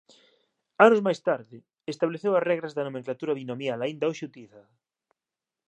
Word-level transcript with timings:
Anos 0.85 1.01
máis 1.05 1.19
tarde 1.27 1.57
estableceu 1.93 2.33
as 2.35 2.45
regras 2.51 2.73
da 2.73 2.85
nomenclatura 2.87 3.37
binomial 3.41 3.79
aínda 3.81 4.07
hoxe 4.09 4.27
utilizada 4.31 4.69